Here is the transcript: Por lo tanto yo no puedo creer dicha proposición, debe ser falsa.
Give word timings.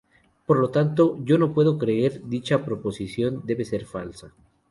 Por 0.47 0.57
lo 0.57 0.71
tanto 0.71 1.19
yo 1.25 1.37
no 1.37 1.53
puedo 1.53 1.77
creer 1.77 2.23
dicha 2.27 2.65
proposición, 2.65 3.43
debe 3.45 3.65
ser 3.65 3.85
falsa. 3.85 4.33